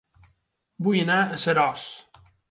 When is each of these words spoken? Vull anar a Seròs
Vull 0.87 0.97
anar 1.01 1.17
a 1.25 1.37
Seròs 1.43 1.83